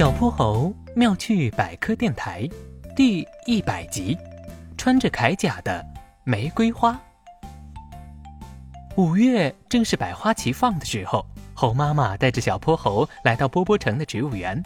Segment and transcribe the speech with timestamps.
[0.00, 2.48] 小泼猴妙趣百科电台
[2.96, 4.16] 第一百集：
[4.78, 5.84] 穿着铠甲的
[6.24, 6.98] 玫瑰花。
[8.96, 14.62] 五月正是百花齐放的时候，猴妈妈带着小泼猴来到波波城的植物园。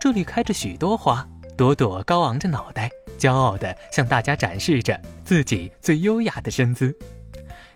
[0.00, 1.24] 这里开着许多花，
[1.56, 6.92] 朵朵高昂着脑袋，骄傲地向大家展示着自己最优雅的身姿。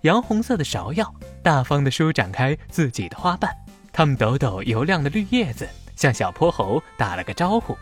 [0.00, 3.48] 洋红色的芍药大方地舒展开自己的花瓣，
[3.96, 5.66] 它们抖抖油亮的绿叶子。
[5.96, 7.74] 向小泼猴打了个招呼，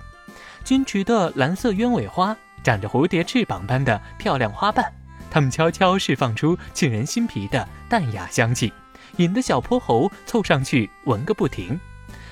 [0.65, 4.89] 矜持的蓝色鸢尾花长着蝴蝶翅膀般的漂亮花瓣，
[5.33, 8.73] 它们悄悄释放出沁人心脾的淡雅香气，
[9.17, 11.77] 引得小泼猴凑上去闻个不停。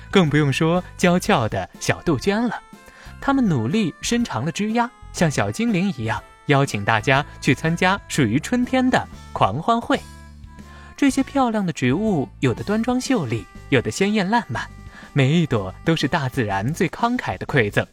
[0.09, 2.61] 更不用说娇俏的小杜鹃了，
[3.19, 9.99] 它们努力伸长了枝丫，像小精灵一样邀请大家去参加属于春天的狂欢会。
[10.95, 14.63] 这些漂亮的植物，有的端庄秀丽，有的鲜艳烂漫。
[15.11, 17.85] 每一朵都是大自然最慷慨的馈赠。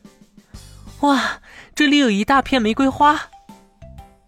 [1.00, 1.40] 哇，
[1.74, 3.18] 这里有一大片玫瑰花！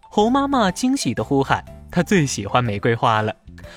[0.00, 3.34] 猴妈妈惊喜地呼喊：“她最喜欢玫瑰花了。”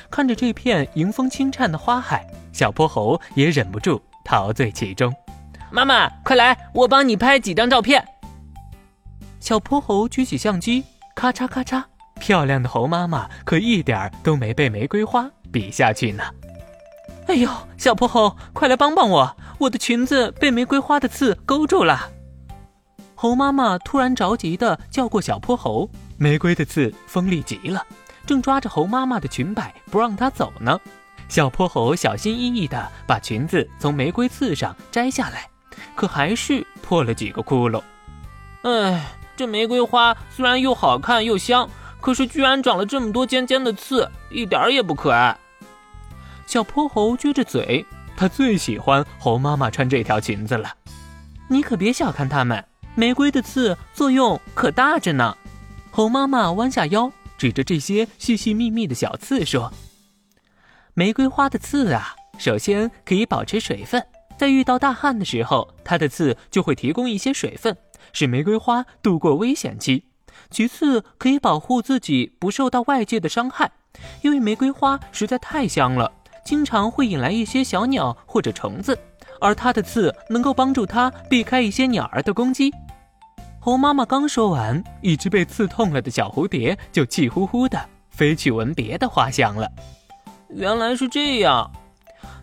[0.09, 5.13] 看着这片迎风轻颤的花海，小泼猴也忍不住陶醉其中。
[5.69, 8.03] 妈妈，快来，我帮你拍几张照片。
[9.39, 10.83] 小泼猴举起相机，
[11.15, 11.83] 咔嚓咔嚓，
[12.19, 16.23] 漂亮的猴妈妈可一点儿都没被玫瑰花比下去呢。
[17.27, 19.35] 哎呦，小泼猴，快来帮帮我！
[19.57, 22.11] 我的裙子被玫瑰花的刺勾住了。
[23.15, 27.81] 猴妈妈突然着急地叫过小泼猴，玫瑰的刺锋利极了，
[28.27, 30.79] 正抓着猴妈妈的裙摆不让她走呢。
[31.27, 35.49] 小泼猴小心翼翼地把裙子从玫瑰刺上摘下来，
[35.95, 37.81] 可还是破了几个窟窿。
[38.61, 39.03] 哎，
[39.35, 41.67] 这玫瑰花虽然又好看又香，
[41.99, 45.35] 可是居然长了这么多尖尖的刺，一点也不可爱。
[46.45, 50.73] 小泼猴撅着嘴，他最喜欢猴妈妈穿这条裙子了。
[51.47, 52.63] 你可别小看它们，
[52.95, 55.35] 玫瑰的刺作用可大着呢。
[55.91, 59.71] 猴妈妈弯下腰，指着这些细细密密的小刺说
[60.93, 64.05] ：“玫瑰花的刺啊，首先可以保持水分，
[64.37, 67.77] 在遇到大旱的时候，它的刺就会提供一些水分，
[68.13, 70.05] 使玫瑰花度过危险期。
[70.49, 73.71] 其次，可以保护自己不受到外界的伤害，
[74.21, 76.11] 因为玫瑰花实在太香了。”
[76.45, 78.97] 经常会引来一些小鸟或者虫子，
[79.41, 82.71] 而它的刺能够帮助它避开一些鸟儿的攻击。
[83.59, 89.67] 猴妈妈刚说完，一只被刺痛了的小蝴蝶就气呼呼的飞去闻别的花香了。
[90.49, 91.71] 原来是这样，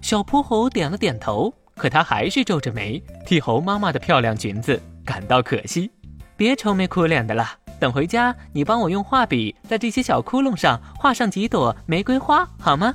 [0.01, 5.89] 小泼猴点了点头，可他还是皱着眉，替猴妈妈的漂亮裙子感到可惜。
[6.37, 7.49] 别愁眉苦脸的了，
[7.79, 12.93] 等回家你帮我用画笔在这些小窟窿上画上几朵玫瑰花，好吗？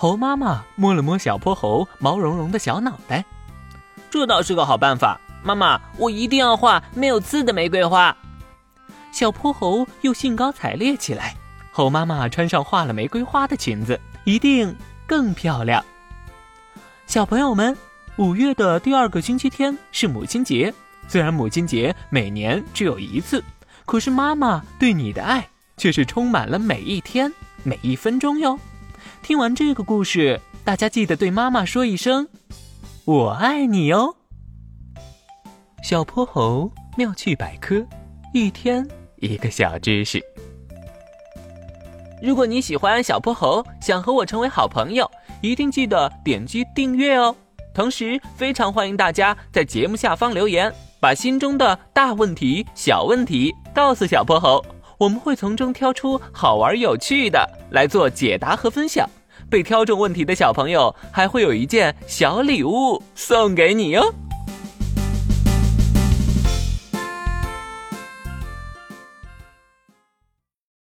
[0.00, 3.24] 猴妈妈摸了摸小泼猴毛茸茸的小脑袋，
[4.08, 5.20] 这倒是个好办法。
[5.42, 8.16] 妈妈，我一定要画没有刺的玫瑰花。
[9.10, 11.34] 小泼猴又兴高采烈起来。
[11.72, 14.72] 猴妈妈穿上画了玫瑰花的裙子，一定
[15.04, 15.84] 更漂亮。
[17.08, 17.76] 小朋友们，
[18.18, 20.72] 五月的第二个星期天是母亲节。
[21.08, 23.42] 虽然母亲节每年只有一次，
[23.84, 27.32] 可是妈妈对你的爱却是充满了每一天、
[27.64, 28.56] 每一分钟哟。
[29.22, 32.26] 听完这个故事，大家记得对妈妈说一声
[33.04, 34.14] “我爱你”哦。
[35.82, 37.86] 小泼猴妙趣百科，
[38.32, 38.86] 一天
[39.16, 40.22] 一个小知识。
[42.22, 45.08] 如果你喜欢小泼猴，想和我成为好朋友，
[45.40, 47.34] 一定记得点击订阅哦。
[47.74, 54.64] 同时，非常欢迎大家在节目下方留言，把心中的大问题、小问题告诉小泼猴。
[54.98, 59.08] 我们会从中挑出好玩有趣的来做解答和分享，
[59.48, 64.12] 被挑中问题的小朋友还会有一件小礼物送给你哟。